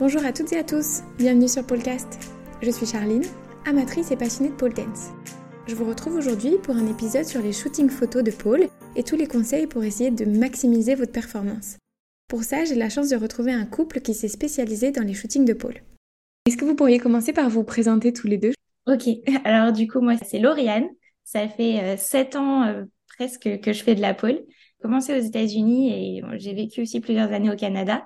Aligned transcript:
Bonjour 0.00 0.24
à 0.24 0.32
toutes 0.32 0.52
et 0.52 0.58
à 0.58 0.62
tous, 0.62 1.00
bienvenue 1.18 1.48
sur 1.48 1.66
Polcast. 1.66 2.20
Je 2.62 2.70
suis 2.70 2.86
Charline, 2.86 3.24
amatrice 3.66 4.12
et 4.12 4.16
passionnée 4.16 4.50
de 4.50 4.54
pole 4.54 4.72
dance. 4.72 5.08
Je 5.66 5.74
vous 5.74 5.88
retrouve 5.88 6.14
aujourd'hui 6.14 6.52
pour 6.62 6.76
un 6.76 6.86
épisode 6.86 7.24
sur 7.24 7.42
les 7.42 7.52
shootings 7.52 7.90
photos 7.90 8.22
de 8.22 8.30
pole 8.30 8.68
et 8.94 9.02
tous 9.02 9.16
les 9.16 9.26
conseils 9.26 9.66
pour 9.66 9.82
essayer 9.82 10.12
de 10.12 10.24
maximiser 10.24 10.94
votre 10.94 11.10
performance. 11.10 11.78
Pour 12.28 12.44
ça, 12.44 12.64
j'ai 12.64 12.76
la 12.76 12.88
chance 12.88 13.08
de 13.08 13.16
retrouver 13.16 13.50
un 13.50 13.66
couple 13.66 14.00
qui 14.00 14.14
s'est 14.14 14.28
spécialisé 14.28 14.92
dans 14.92 15.02
les 15.02 15.14
shootings 15.14 15.44
de 15.44 15.52
pole. 15.52 15.82
Est-ce 16.46 16.56
que 16.56 16.64
vous 16.64 16.76
pourriez 16.76 17.00
commencer 17.00 17.32
par 17.32 17.50
vous 17.50 17.64
présenter 17.64 18.12
tous 18.12 18.28
les 18.28 18.38
deux? 18.38 18.52
Ok, 18.86 19.08
alors 19.44 19.72
du 19.72 19.88
coup, 19.88 20.00
moi, 20.00 20.14
c'est 20.24 20.38
Lauriane. 20.38 20.86
Ça 21.24 21.48
fait 21.48 21.96
7 21.96 22.36
euh, 22.36 22.38
ans 22.38 22.62
euh, 22.68 22.84
presque 23.16 23.58
que 23.60 23.72
je 23.72 23.82
fais 23.82 23.96
de 23.96 24.00
la 24.00 24.14
pole. 24.14 24.44
J'ai 24.46 24.82
commencé 24.82 25.18
aux 25.18 25.24
États-Unis 25.24 25.90
et 25.90 26.22
j'ai 26.36 26.54
vécu 26.54 26.82
aussi 26.82 27.00
plusieurs 27.00 27.32
années 27.32 27.50
au 27.50 27.56
Canada. 27.56 28.04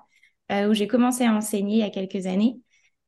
Euh, 0.52 0.68
où 0.68 0.74
j'ai 0.74 0.86
commencé 0.86 1.24
à 1.24 1.32
enseigner 1.32 1.76
il 1.76 1.80
y 1.80 1.82
a 1.82 1.90
quelques 1.90 2.26
années. 2.26 2.56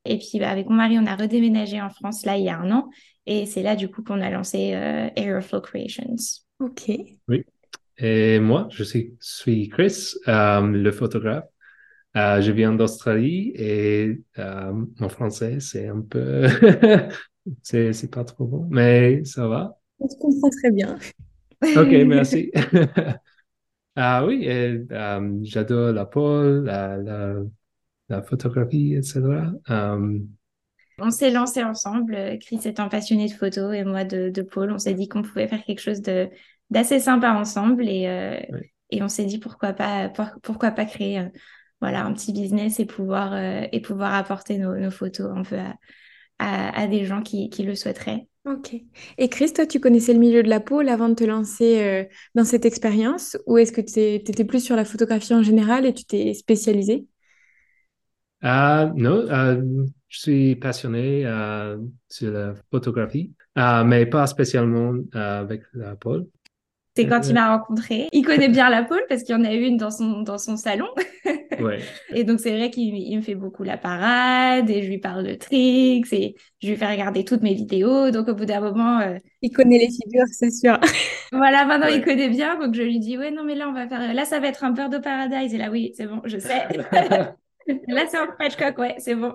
Et 0.05 0.17
puis, 0.17 0.39
bah, 0.39 0.49
avec 0.49 0.67
mon 0.67 0.75
mari, 0.75 0.97
on 0.99 1.05
a 1.05 1.15
redéménagé 1.15 1.81
en 1.81 1.89
France 1.89 2.25
là 2.25 2.37
il 2.37 2.45
y 2.45 2.49
a 2.49 2.57
un 2.57 2.71
an. 2.71 2.89
Et 3.25 3.45
c'est 3.45 3.63
là, 3.63 3.75
du 3.75 3.89
coup, 3.89 4.03
qu'on 4.03 4.21
a 4.21 4.29
lancé 4.29 4.73
euh, 4.73 5.09
Aeroflow 5.15 5.61
Creations. 5.61 6.15
OK. 6.59 6.91
Oui. 7.27 7.43
Et 7.97 8.39
moi, 8.39 8.67
je 8.71 8.83
suis, 8.83 9.15
suis 9.19 9.69
Chris, 9.69 10.13
euh, 10.27 10.61
le 10.61 10.91
photographe. 10.91 11.45
je 12.15 12.51
viens 12.51 12.73
d'Australie 12.73 13.53
et 13.55 14.21
mon 14.37 15.09
français, 15.09 15.59
c'est 15.59 15.87
un 15.87 16.01
peu. 16.01 16.47
c'est 17.63 18.11
pas 18.11 18.23
trop 18.23 18.45
bon, 18.45 18.67
mais 18.69 19.23
ça 19.23 19.47
va. 19.47 19.77
On 19.99 20.09
se 20.09 20.17
comprend 20.17 20.49
très 20.49 20.71
bien. 20.71 20.97
OK, 21.63 21.91
merci. 22.05 22.51
Ah 23.95 24.25
oui, 24.25 24.45
euh, 24.47 25.39
j'adore 25.43 25.93
la 25.93 26.05
pole, 26.05 26.65
la, 26.65 26.97
la, 28.09 28.21
photographie, 28.23 28.93
etc. 28.93 29.21
Euh, 29.69 30.19
on 30.99 31.11
s'est 31.11 31.31
lancé 31.31 31.63
ensemble, 31.63 32.37
Chris 32.41 32.59
étant 32.65 32.89
passionné 32.89 33.27
de 33.27 33.33
photo 33.33 33.71
et 33.71 33.83
moi 33.83 34.03
de, 34.03 34.29
de 34.29 34.41
pole. 34.41 34.71
On 34.71 34.77
s'est 34.77 34.93
dit 34.93 35.07
qu'on 35.07 35.21
pouvait 35.21 35.47
faire 35.47 35.63
quelque 35.63 35.81
chose 35.81 36.01
d'assez 36.69 36.99
sympa 36.99 37.31
ensemble 37.31 37.87
et, 37.87 38.07
euh, 38.07 38.57
et 38.89 39.01
on 39.01 39.07
s'est 39.07 39.25
dit 39.25 39.39
pourquoi 39.39 39.73
pas, 39.73 40.09
pourquoi 40.43 40.71
pas 40.71 40.85
créer 40.85 41.21
voilà, 41.79 42.05
un 42.05 42.13
petit 42.13 42.33
business 42.33 42.79
et 42.79 42.85
pouvoir, 42.85 43.37
et 43.37 43.81
pouvoir 43.81 44.13
apporter 44.13 44.57
nos, 44.57 44.75
nos, 44.75 44.91
photos 44.91 45.31
un 45.35 45.43
peu 45.43 45.57
à, 45.57 45.75
à, 46.39 46.77
à 46.79 46.87
des 46.87 47.05
gens 47.05 47.21
qui, 47.21 47.49
qui 47.49 47.63
le 47.63 47.75
souhaiteraient. 47.75 48.27
Ok. 48.45 48.75
Et 49.17 49.27
Chris, 49.29 49.53
toi, 49.53 49.65
tu 49.65 49.79
connaissais 49.79 50.13
le 50.13 50.19
milieu 50.19 50.43
de 50.43 50.49
la 50.49 50.59
pole 50.59 50.87
avant 50.89 51.09
de 51.09 51.15
te 51.15 51.23
lancer 51.23 51.81
euh, 51.81 52.03
dans 52.35 52.43
cette 52.45 52.65
expérience? 52.65 53.37
Ou 53.47 53.57
est-ce 53.57 53.71
que 53.71 53.81
tu 53.81 53.99
étais 53.99 54.45
plus 54.45 54.63
sur 54.63 54.75
la 54.75 54.85
photographie 54.85 55.33
en 55.33 55.41
général 55.41 55.85
et 55.87 55.93
tu 55.95 56.05
t'es 56.05 56.33
spécialisé 56.35 57.07
euh, 58.43 58.85
Non, 58.95 59.25
euh, 59.29 59.85
je 60.07 60.19
suis 60.19 60.55
passionné 60.55 61.25
sur 62.07 62.31
la 62.31 62.53
photographie, 62.71 63.33
mais 63.55 64.05
pas 64.05 64.27
spécialement 64.27 64.93
avec 65.13 65.63
la 65.73 65.95
pole. 65.95 66.27
C'est 66.95 67.07
quand 67.07 67.27
il 67.27 67.33
m'a 67.33 67.57
rencontré. 67.57 68.07
Il 68.13 68.23
connaît 68.23 68.47
bien 68.47 68.69
la 68.69 68.83
pole 68.83 69.03
parce 69.09 69.23
qu'il 69.23 69.35
y 69.35 69.37
en 69.37 69.43
a 69.43 69.53
une 69.53 69.75
dans 69.75 69.91
son, 69.91 70.21
dans 70.21 70.37
son 70.37 70.55
salon. 70.55 70.87
ouais. 71.59 71.79
Et 72.13 72.23
donc, 72.23 72.39
c'est 72.39 72.55
vrai 72.55 72.69
qu'il 72.69 73.17
me 73.17 73.21
fait 73.21 73.35
beaucoup 73.35 73.63
la 73.63 73.77
parade 73.77 74.69
et 74.69 74.81
je 74.81 74.87
lui 74.87 74.97
parle 74.97 75.25
de 75.25 75.33
tricks 75.33 76.13
et 76.13 76.35
je 76.61 76.69
lui 76.69 76.77
fais 76.77 76.87
regarder 76.87 77.25
toutes 77.25 77.41
mes 77.41 77.53
vidéos. 77.53 78.11
Donc, 78.11 78.29
au 78.29 78.33
bout 78.33 78.45
d'un 78.45 78.61
moment. 78.61 79.01
Euh, 79.01 79.17
il 79.41 79.51
connaît 79.51 79.77
les 79.77 79.89
figures, 79.89 80.25
c'est 80.31 80.51
sûr. 80.51 80.79
voilà, 81.33 81.65
maintenant, 81.65 81.87
il 81.87 82.01
connaît 82.01 82.29
bien. 82.29 82.57
Donc, 82.57 82.73
je 82.73 82.81
lui 82.81 82.99
dis, 82.99 83.17
ouais, 83.17 83.31
non, 83.31 83.43
mais 83.43 83.55
là, 83.55 83.67
on 83.67 83.73
va 83.73 83.89
faire. 83.89 84.13
Là, 84.13 84.23
ça 84.23 84.39
va 84.39 84.47
être 84.47 84.63
un 84.63 84.71
Bird 84.71 84.93
of 84.93 85.01
Paradise. 85.01 85.53
Et 85.53 85.57
là, 85.57 85.69
oui, 85.69 85.91
c'est 85.97 86.07
bon, 86.07 86.21
je 86.23 86.37
sais. 86.37 86.65
là, 86.91 88.05
c'est 88.07 88.17
un 88.17 88.27
French 88.39 88.77
ouais, 88.77 88.95
c'est 88.99 89.15
bon. 89.15 89.33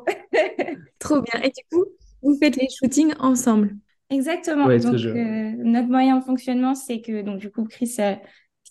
Trop 0.98 1.20
bien. 1.20 1.42
Et 1.42 1.48
du 1.48 1.62
coup, 1.70 1.84
vous 2.22 2.38
faites 2.41 2.56
les 2.56 2.69
shootings 2.70 3.12
ensemble 3.19 3.77
Exactement. 4.11 4.66
donc, 4.66 4.94
euh, 4.94 5.53
notre 5.58 5.89
moyen 5.89 6.19
de 6.19 6.25
fonctionnement, 6.25 6.75
c'est 6.75 7.00
que, 7.00 7.22
donc, 7.22 7.38
du 7.38 7.50
coup, 7.50 7.65
Chris, 7.65 7.94
euh, 8.00 8.15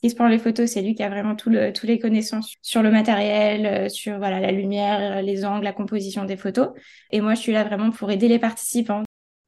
Chris 0.01 0.13
prend 0.13 0.27
les 0.27 0.37
photos, 0.37 0.69
c'est 0.69 0.81
lui 0.81 0.95
qui 0.95 1.03
a 1.03 1.09
vraiment 1.09 1.35
tout 1.35 1.49
le, 1.49 1.71
tous 1.71 1.85
les 1.85 1.97
connaissances 1.97 2.55
sur 2.61 2.83
le 2.83 2.91
matériel, 2.91 3.65
euh, 3.65 3.89
sur 3.89 4.17
voilà, 4.17 4.39
la 4.39 4.51
lumière, 4.51 5.21
les 5.21 5.45
angles, 5.45 5.63
la 5.63 5.73
composition 5.73 6.25
des 6.25 6.37
photos. 6.37 6.69
Et 7.11 7.21
moi, 7.21 7.35
je 7.35 7.39
suis 7.39 7.53
là 7.53 7.63
vraiment 7.63 7.89
pour 7.89 8.11
aider 8.11 8.27
les 8.27 8.39
participants. 8.39 9.03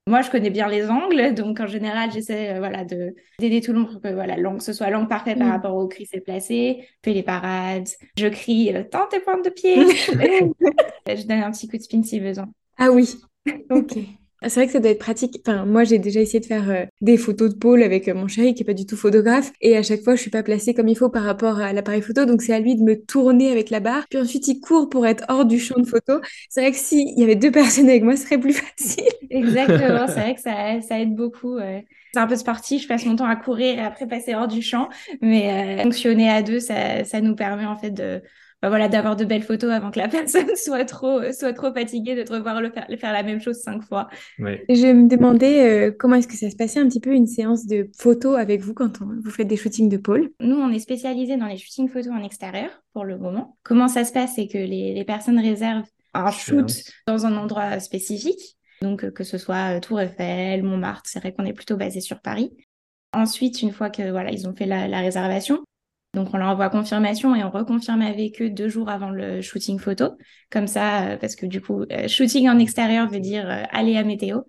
Moi, 0.07 0.21
je 0.21 0.31
connais 0.31 0.49
bien 0.49 0.67
les 0.67 0.89
angles, 0.89 1.35
donc 1.35 1.59
en 1.59 1.67
général, 1.67 2.11
j'essaie 2.11 2.57
voilà, 2.57 2.83
de, 2.83 3.13
d'aider 3.39 3.61
tout 3.61 3.71
le 3.71 3.79
monde 3.79 3.91
pour 3.91 4.01
que 4.01 4.13
voilà, 4.13 4.35
l'angle, 4.35 4.61
ce 4.61 4.73
soit 4.73 4.89
l'angle 4.89 5.07
parfait 5.07 5.35
par 5.35 5.47
mm. 5.47 5.51
rapport 5.51 5.75
au 5.75 5.87
Chris 5.87 6.07
est 6.13 6.21
placé. 6.21 6.79
Je 6.79 7.09
fais 7.09 7.13
les 7.13 7.21
parades, 7.21 7.87
je 8.17 8.27
crie 8.27 8.73
tant 8.89 9.07
tes 9.07 9.19
pointes 9.19 9.45
de 9.45 9.49
pied. 9.49 9.75
je 11.07 11.27
donne 11.27 11.43
un 11.43 11.51
petit 11.51 11.67
coup 11.67 11.77
de 11.77 11.83
spin 11.83 12.01
si 12.01 12.19
besoin. 12.19 12.49
Ah 12.77 12.91
oui, 12.91 13.13
ok. 13.69 13.99
C'est 14.43 14.55
vrai 14.55 14.65
que 14.65 14.71
ça 14.71 14.79
doit 14.79 14.91
être 14.91 14.99
pratique. 14.99 15.39
Enfin, 15.45 15.65
moi, 15.65 15.83
j'ai 15.83 15.99
déjà 15.99 16.19
essayé 16.19 16.39
de 16.39 16.45
faire 16.45 16.69
euh, 16.69 16.85
des 17.01 17.17
photos 17.17 17.53
de 17.53 17.55
pôle 17.55 17.83
avec 17.83 18.07
euh, 18.07 18.15
mon 18.15 18.27
chéri 18.27 18.55
qui 18.55 18.63
est 18.63 18.65
pas 18.65 18.73
du 18.73 18.87
tout 18.87 18.97
photographe. 18.97 19.51
Et 19.61 19.77
à 19.77 19.83
chaque 19.83 20.01
fois, 20.01 20.15
je 20.15 20.21
suis 20.21 20.31
pas 20.31 20.41
placée 20.41 20.73
comme 20.73 20.87
il 20.87 20.97
faut 20.97 21.09
par 21.09 21.23
rapport 21.23 21.59
à 21.59 21.73
l'appareil 21.73 22.01
photo. 22.01 22.25
Donc, 22.25 22.41
c'est 22.41 22.53
à 22.53 22.59
lui 22.59 22.75
de 22.75 22.81
me 22.81 22.95
tourner 22.95 23.51
avec 23.51 23.69
la 23.69 23.79
barre. 23.79 24.05
Puis 24.09 24.19
ensuite, 24.19 24.47
il 24.47 24.59
court 24.59 24.89
pour 24.89 25.05
être 25.05 25.23
hors 25.29 25.45
du 25.45 25.59
champ 25.59 25.79
de 25.79 25.85
photo. 25.85 26.21
C'est 26.49 26.61
vrai 26.61 26.71
que 26.71 26.77
s'il 26.77 27.19
y 27.19 27.23
avait 27.23 27.35
deux 27.35 27.51
personnes 27.51 27.87
avec 27.87 28.03
moi, 28.03 28.15
ce 28.15 28.23
serait 28.23 28.39
plus 28.39 28.53
facile. 28.53 29.03
Exactement. 29.29 30.07
c'est 30.07 30.19
vrai 30.19 30.35
que 30.35 30.41
ça, 30.41 30.99
aide 30.99 31.15
beaucoup. 31.15 31.59
C'est 32.13 32.19
un 32.19 32.27
peu 32.27 32.35
sportif. 32.35 32.83
Je 32.83 32.87
passe 32.87 33.05
mon 33.05 33.15
temps 33.15 33.27
à 33.27 33.35
courir 33.35 33.77
et 33.77 33.81
après 33.81 34.07
passer 34.07 34.33
hors 34.33 34.47
du 34.47 34.61
champ. 34.61 34.89
Mais 35.21 35.77
euh, 35.79 35.83
fonctionner 35.83 36.29
à 36.29 36.41
deux, 36.41 36.59
ça, 36.59 37.03
ça 37.03 37.21
nous 37.21 37.35
permet 37.35 37.65
en 37.65 37.77
fait 37.77 37.91
de 37.91 38.21
bah 38.61 38.69
voilà, 38.69 38.87
d'avoir 38.87 39.15
de 39.15 39.25
belles 39.25 39.43
photos 39.43 39.71
avant 39.71 39.89
que 39.89 39.99
la 39.99 40.07
personne 40.09 40.55
soit 40.55 40.85
trop, 40.85 41.31
soit 41.31 41.53
trop 41.53 41.73
fatiguée 41.73 42.15
de 42.15 42.23
te 42.23 42.31
revoir 42.33 42.61
le 42.61 42.69
faire, 42.69 42.85
faire 42.99 43.13
la 43.13 43.23
même 43.23 43.41
chose 43.41 43.57
cinq 43.57 43.81
fois. 43.81 44.07
Je 44.37 44.91
me 44.91 45.07
demandais 45.07 45.87
euh, 45.87 45.91
comment 45.97 46.15
est-ce 46.15 46.27
que 46.27 46.35
ça 46.35 46.49
se 46.49 46.55
passait 46.55 46.79
un 46.79 46.87
petit 46.87 46.99
peu 46.99 47.11
une 47.11 47.27
séance 47.27 47.65
de 47.65 47.89
photos 47.97 48.37
avec 48.37 48.61
vous 48.61 48.73
quand 48.73 48.99
vous 48.99 49.31
faites 49.31 49.47
des 49.47 49.57
shootings 49.57 49.89
de 49.89 49.97
pôle? 49.97 50.29
Nous, 50.39 50.55
on 50.55 50.69
est 50.69 50.79
spécialisé 50.79 51.37
dans 51.37 51.47
les 51.47 51.57
shootings 51.57 51.89
photos 51.89 52.13
en 52.13 52.23
extérieur 52.23 52.69
pour 52.93 53.03
le 53.03 53.17
moment. 53.17 53.57
Comment 53.63 53.87
ça 53.87 54.05
se 54.05 54.13
passe 54.13 54.35
C'est 54.35 54.47
que 54.47 54.57
les, 54.57 54.93
les, 54.93 55.05
personnes 55.05 55.39
réservent 55.39 55.85
un 56.13 56.29
shoot 56.31 56.71
dans 57.07 57.25
un 57.25 57.35
endroit 57.37 57.79
spécifique. 57.79 58.57
Donc, 58.81 59.03
euh, 59.03 59.11
que 59.11 59.23
ce 59.23 59.37
soit 59.37 59.77
euh, 59.77 59.79
Tour 59.79 60.01
Eiffel, 60.01 60.63
Montmartre, 60.63 61.09
c'est 61.09 61.19
vrai 61.19 61.33
qu'on 61.33 61.45
est 61.45 61.53
plutôt 61.53 61.77
basé 61.77 62.01
sur 62.01 62.19
Paris. 62.19 62.51
Ensuite, 63.13 63.61
une 63.61 63.71
fois 63.71 63.89
que 63.89 64.09
voilà, 64.09 64.31
ils 64.31 64.47
ont 64.47 64.55
fait 64.55 64.65
la, 64.65 64.87
la 64.87 64.99
réservation, 64.99 65.63
donc 66.13 66.33
on 66.33 66.37
leur 66.37 66.49
envoie 66.49 66.69
confirmation 66.69 67.35
et 67.35 67.43
on 67.43 67.49
reconfirme 67.49 68.01
avec 68.01 68.41
eux 68.41 68.49
deux 68.49 68.67
jours 68.67 68.89
avant 68.89 69.11
le 69.11 69.41
shooting 69.41 69.79
photo. 69.79 70.17
Comme 70.49 70.67
ça, 70.67 71.11
euh, 71.11 71.17
parce 71.17 71.35
que 71.35 71.45
du 71.45 71.61
coup, 71.61 71.83
euh, 71.83 72.07
shooting 72.07 72.49
en 72.49 72.59
extérieur 72.59 73.09
veut 73.09 73.21
dire 73.21 73.49
euh, 73.49 73.63
aller 73.71 73.95
à 73.95 74.03
météo. 74.03 74.41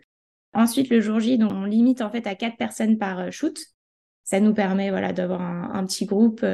Ensuite, 0.54 0.90
le 0.90 1.00
jour 1.00 1.20
J, 1.20 1.38
donc 1.38 1.52
on 1.52 1.64
limite 1.64 2.02
en 2.02 2.10
fait 2.10 2.26
à 2.26 2.34
quatre 2.34 2.56
personnes 2.56 2.98
par 2.98 3.30
shoot. 3.32 3.58
Ça 4.24 4.40
nous 4.40 4.54
permet 4.54 4.90
voilà 4.90 5.12
d'avoir 5.12 5.40
un, 5.40 5.84
petit 5.86 6.04
groupe. 6.04 6.44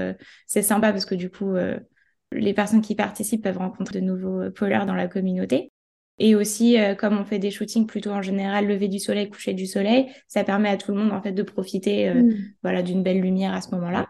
c'est 0.47 0.63
sympa 0.63 0.93
parce 0.93 1.05
que 1.05 1.17
du 1.17 1.31
coup, 1.31 1.55
les 2.33 2.55
personnes 2.55 2.81
qui 2.81 2.95
participent 2.95 3.43
peuvent 3.43 3.59
rencontrer 3.59 4.01
de 4.01 4.07
nouveaux 4.07 4.51
polaires 4.53 4.87
dans 4.87 4.95
la 4.95 5.09
communauté. 5.09 5.73
Et 6.19 6.35
aussi, 6.35 6.77
comme 6.97 7.19
on 7.19 7.25
fait 7.25 7.41
des 7.41 7.51
shootings 7.51 7.87
plutôt 7.87 8.11
en 8.11 8.23
général 8.23 8.69
lever 8.69 8.89
du 8.89 9.01
soleil, 9.01 9.29
coucher 9.29 9.53
du 9.53 9.67
soleil, 9.67 10.09
ça 10.29 10.45
permet 10.45 10.71
à 10.71 10.77
tout 10.77 10.93
le 10.93 10.99
monde 10.99 11.13
en 11.13 11.21
fait 11.21 11.33
de 11.33 11.43
profiter 11.43 12.09
mmh. 12.15 12.35
voilà 12.63 12.83
d'une 12.83 13.03
belle 13.03 13.21
lumière 13.21 13.53
à 13.53 13.61
ce 13.61 13.73
moment-là. 13.73 14.09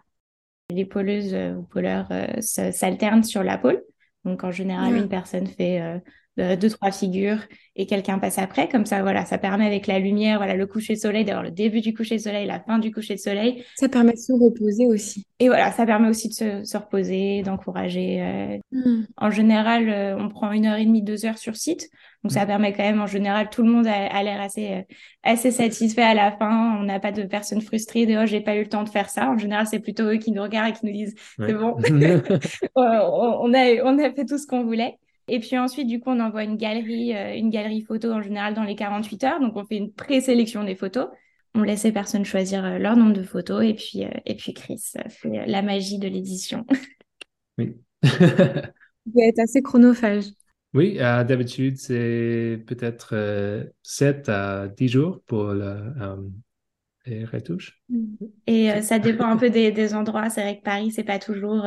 Les 0.69 0.85
poleuses 0.85 1.33
euh, 1.33 1.55
ou 1.55 1.63
poleurs 1.63 2.07
euh, 2.11 2.27
s'alternent 2.41 3.23
sur 3.23 3.43
la 3.43 3.57
pôle. 3.57 3.83
Donc, 4.25 4.43
en 4.43 4.51
général, 4.51 4.95
une 4.95 5.09
personne 5.09 5.47
fait 5.47 6.01
euh, 6.39 6.55
deux, 6.55 6.69
trois 6.69 6.91
figures 6.91 7.39
et 7.75 7.85
quelqu'un 7.85 8.19
passe 8.19 8.37
après. 8.37 8.67
Comme 8.67 8.85
ça, 8.85 9.01
voilà, 9.01 9.25
ça 9.25 9.37
permet 9.37 9.65
avec 9.65 9.87
la 9.87 9.99
lumière, 9.99 10.37
voilà, 10.37 10.55
le 10.55 10.67
coucher 10.67 10.93
de 10.93 10.99
soleil, 10.99 11.25
d'avoir 11.25 11.43
le 11.43 11.51
début 11.51 11.81
du 11.81 11.93
coucher 11.93 12.17
de 12.17 12.21
soleil, 12.21 12.45
la 12.45 12.59
fin 12.59 12.79
du 12.79 12.91
coucher 12.91 13.15
de 13.15 13.19
soleil. 13.19 13.63
Ça 13.75 13.89
permet 13.89 14.13
de 14.13 14.17
se 14.17 14.33
reposer 14.33 14.85
aussi. 14.85 15.25
Et 15.39 15.47
voilà, 15.47 15.71
ça 15.71 15.85
permet 15.85 16.09
aussi 16.09 16.29
de 16.29 16.33
se, 16.63 16.77
reposer, 16.77 17.41
d'encourager. 17.43 18.59
Hmm. 18.71 19.03
En 19.17 19.31
général, 19.31 20.17
on 20.19 20.29
prend 20.29 20.51
une 20.51 20.65
heure 20.65 20.77
et 20.77 20.85
demie, 20.85 21.01
deux 21.01 21.25
heures 21.25 21.37
sur 21.37 21.55
site. 21.55 21.89
Donc 22.23 22.33
ça 22.33 22.45
permet 22.45 22.73
quand 22.73 22.83
même, 22.83 22.99
en 22.99 23.07
général, 23.07 23.49
tout 23.49 23.63
le 23.63 23.71
monde 23.71 23.87
a, 23.87 24.23
l'air 24.23 24.41
assez, 24.41 24.73
euh, 24.73 24.81
assez 25.23 25.51
satisfait 25.51 26.01
à 26.01 26.13
la 26.13 26.33
fin. 26.33 26.77
On 26.77 26.83
n'a 26.83 26.99
pas 26.99 27.13
de 27.13 27.23
personnes 27.23 27.61
frustrées 27.61 28.05
de 28.05 28.17
oh 28.17 28.25
j'ai 28.25 28.41
pas 28.41 28.55
eu 28.55 28.63
le 28.63 28.69
temps 28.69 28.83
de 28.83 28.89
faire 28.89 29.09
ça. 29.09 29.29
En 29.29 29.37
général, 29.37 29.67
c'est 29.67 29.79
plutôt 29.79 30.03
eux 30.03 30.17
qui 30.17 30.31
nous 30.31 30.41
regardent 30.41 30.69
et 30.69 30.73
qui 30.73 30.85
nous 30.85 30.91
disent 30.91 31.15
c'est 31.37 31.53
bon, 31.53 31.77
on, 32.75 33.53
a, 33.53 33.83
on 33.83 33.99
a 33.99 34.11
fait 34.11 34.25
tout 34.25 34.37
ce 34.37 34.47
qu'on 34.47 34.65
voulait. 34.65 34.97
Et 35.29 35.39
puis 35.39 35.57
ensuite, 35.57 35.87
du 35.87 35.99
coup, 35.99 36.09
on 36.09 36.19
envoie 36.19 36.43
une 36.43 36.57
galerie, 36.57 37.15
euh, 37.15 37.35
une 37.35 37.49
galerie 37.49 37.83
photo 37.83 38.11
en 38.11 38.21
général 38.21 38.53
dans 38.53 38.63
les 38.63 38.75
48 38.75 39.23
heures. 39.23 39.39
Donc 39.39 39.55
on 39.55 39.65
fait 39.65 39.77
une 39.77 39.93
présélection 39.93 40.63
des 40.63 40.75
photos. 40.75 41.07
On 41.55 41.63
laisse 41.63 41.83
les 41.83 41.91
personnes 41.91 42.25
choisir 42.25 42.63
euh, 42.63 42.77
leur 42.77 42.95
nombre 42.95 43.13
de 43.13 43.23
photos 43.23 43.63
et 43.63 43.73
puis, 43.73 44.03
et 44.25 44.35
puis 44.35 44.53
Chris 44.53 44.81
fait 45.09 45.45
la 45.47 45.61
magie 45.61 45.99
de 45.99 46.07
l'édition. 46.07 46.65
Oui. 47.57 47.75
Va 48.03 49.25
être 49.25 49.39
assez 49.39 49.61
chronophage. 49.61 50.25
Oui, 50.73 50.97
euh, 50.99 51.23
d'habitude, 51.23 51.77
c'est 51.77 52.63
peut-être 52.67 53.15
7 53.81 54.29
euh, 54.29 54.65
à 54.65 54.67
10 54.67 54.87
jours 54.87 55.21
pour 55.25 55.45
la, 55.45 55.77
euh, 56.01 56.17
les 57.07 57.25
retouches. 57.25 57.81
Et 58.45 58.81
ça 58.81 58.99
dépend 58.99 59.25
un 59.25 59.37
peu 59.37 59.49
des, 59.49 59.71
des 59.71 59.95
endroits. 59.95 60.29
C'est 60.29 60.41
vrai 60.41 60.59
que 60.59 60.63
Paris, 60.63 60.91
c'est 60.91 61.03
pas 61.03 61.17
toujours 61.17 61.65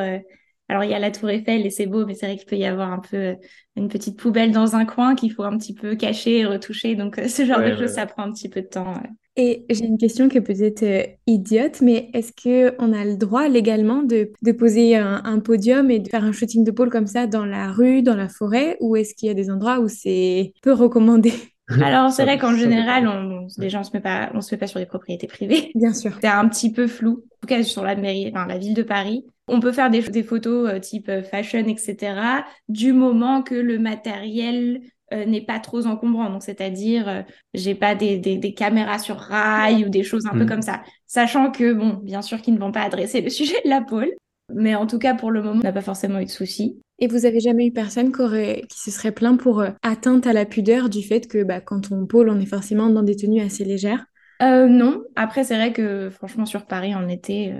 alors 0.68 0.84
il 0.84 0.90
y 0.90 0.94
a 0.94 0.98
la 0.98 1.10
Tour 1.10 1.28
Eiffel 1.30 1.66
et 1.66 1.70
c'est 1.70 1.86
beau, 1.86 2.06
mais 2.06 2.14
c'est 2.14 2.26
vrai 2.26 2.36
qu'il 2.36 2.46
peut 2.46 2.56
y 2.56 2.64
avoir 2.64 2.92
un 2.92 3.00
peu 3.00 3.36
une 3.76 3.88
petite 3.88 4.18
poubelle 4.18 4.52
dans 4.52 4.76
un 4.76 4.84
coin 4.84 5.14
qu'il 5.14 5.32
faut 5.32 5.42
un 5.42 5.58
petit 5.58 5.74
peu 5.74 5.96
cacher 5.96 6.38
et 6.38 6.46
retoucher. 6.46 6.94
Donc 6.94 7.20
ce 7.28 7.44
genre 7.44 7.60
de 7.60 7.76
choses, 7.76 7.92
ça 7.92 8.06
prend 8.06 8.22
un 8.22 8.32
petit 8.32 8.48
peu 8.48 8.62
de 8.62 8.68
temps. 8.68 8.94
Et 9.36 9.64
j'ai 9.70 9.86
une 9.86 9.96
question 9.96 10.28
qui 10.28 10.38
est 10.38 10.42
peut-être 10.42 10.82
euh, 10.82 11.04
idiote, 11.26 11.80
mais 11.80 12.10
est-ce 12.12 12.32
qu'on 12.32 12.92
a 12.92 13.04
le 13.04 13.16
droit 13.16 13.48
légalement 13.48 14.02
de, 14.02 14.30
de 14.42 14.52
poser 14.52 14.96
un, 14.96 15.40
podium 15.40 15.90
et 15.90 16.00
de 16.00 16.08
faire 16.08 16.24
un 16.24 16.32
shooting 16.32 16.64
de 16.64 16.70
pôle 16.70 16.90
comme 16.90 17.06
ça 17.06 17.26
dans 17.26 17.46
la 17.46 17.72
rue, 17.72 18.02
dans 18.02 18.16
la 18.16 18.28
forêt, 18.28 18.76
ou 18.80 18.94
est-ce 18.94 19.14
qu'il 19.14 19.28
y 19.28 19.30
a 19.30 19.34
des 19.34 19.50
endroits 19.50 19.80
où 19.80 19.88
c'est 19.88 20.52
peu 20.62 20.72
recommandé? 20.72 21.32
Alors, 21.82 22.10
c'est 22.10 22.24
vrai 22.24 22.38
qu'en 22.38 22.54
général, 22.54 23.08
on, 23.08 23.46
déjà, 23.56 23.80
on 23.80 23.84
se 23.84 23.90
met 23.94 24.00
pas, 24.00 24.30
on 24.34 24.42
se 24.42 24.54
met 24.54 24.58
pas 24.58 24.66
sur 24.66 24.78
les 24.78 24.86
propriétés 24.86 25.26
privées. 25.26 25.70
Bien 25.74 25.94
sûr. 25.94 26.12
C'est 26.20 26.28
un 26.28 26.46
petit 26.48 26.70
peu 26.70 26.86
flou. 26.86 27.12
En 27.12 27.40
tout 27.40 27.46
cas, 27.46 27.62
sur 27.62 27.82
la 27.82 27.96
mairie, 27.96 28.30
enfin, 28.34 28.46
la 28.46 28.58
ville 28.58 28.74
de 28.74 28.82
Paris. 28.82 29.24
On 29.48 29.60
peut 29.60 29.72
faire 29.72 29.90
des, 29.90 30.02
des 30.02 30.22
photos 30.22 30.70
euh, 30.70 30.78
type 30.78 31.08
euh, 31.08 31.22
fashion, 31.22 31.66
etc. 31.66 32.44
Du 32.68 32.92
moment 32.92 33.42
que 33.42 33.54
le 33.54 33.78
matériel 33.78 34.80
euh, 35.12 35.26
n'est 35.26 35.44
pas 35.44 35.58
trop 35.58 35.86
encombrant. 35.86 36.30
Donc, 36.30 36.42
c'est-à-dire, 36.42 37.08
euh, 37.08 37.22
j'ai 37.54 37.74
pas 37.74 37.94
des, 37.94 38.16
des, 38.18 38.54
caméras 38.54 38.98
sur 38.98 39.16
rail 39.16 39.84
ou 39.84 39.90
des 39.90 40.02
choses 40.02 40.26
un 40.26 40.32
peu 40.32 40.44
mm. 40.44 40.48
comme 40.48 40.62
ça. 40.62 40.82
Sachant 41.06 41.50
que, 41.50 41.72
bon, 41.72 42.00
bien 42.02 42.22
sûr 42.22 42.40
qu'ils 42.40 42.54
ne 42.54 42.58
vont 42.58 42.72
pas 42.72 42.82
adresser 42.82 43.20
le 43.20 43.28
sujet 43.30 43.56
de 43.64 43.68
la 43.68 43.82
pôle. 43.82 44.10
Mais 44.54 44.74
en 44.74 44.86
tout 44.86 44.98
cas, 44.98 45.14
pour 45.14 45.30
le 45.30 45.42
moment, 45.42 45.60
on 45.60 45.64
n'a 45.64 45.72
pas 45.72 45.82
forcément 45.82 46.18
eu 46.18 46.24
de 46.24 46.30
soucis. 46.30 46.78
Et 46.98 47.08
vous 47.08 47.26
avez 47.26 47.40
jamais 47.40 47.66
eu 47.66 47.72
personne 47.72 48.12
qui, 48.12 48.22
aurait, 48.22 48.62
qui 48.68 48.78
se 48.78 48.90
serait 48.90 49.12
plaint 49.12 49.38
pour 49.38 49.60
euh, 49.60 49.70
atteinte 49.82 50.26
à 50.26 50.32
la 50.32 50.46
pudeur 50.46 50.88
du 50.88 51.02
fait 51.02 51.26
que 51.26 51.42
bah, 51.42 51.60
quand 51.60 51.92
on 51.92 52.06
pôle, 52.06 52.30
on 52.30 52.40
est 52.40 52.46
forcément 52.46 52.88
dans 52.88 53.02
des 53.02 53.16
tenues 53.16 53.40
assez 53.40 53.64
légères? 53.64 54.06
Non. 54.40 55.04
Après, 55.14 55.44
c'est 55.44 55.54
vrai 55.54 55.72
que 55.72 56.10
franchement, 56.10 56.46
sur 56.46 56.66
Paris, 56.66 56.96
en 56.96 57.06
été, 57.06 57.54